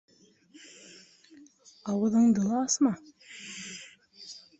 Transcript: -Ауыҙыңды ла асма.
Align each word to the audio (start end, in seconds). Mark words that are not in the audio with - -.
-Ауыҙыңды 1.93 2.45
ла 2.47 2.61
асма. 2.69 2.93